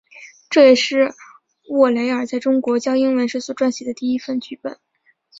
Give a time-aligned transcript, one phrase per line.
[0.49, 1.13] 这也是
[1.69, 4.79] 沃雷尔在中国教英文时所撰写的第一份剧本。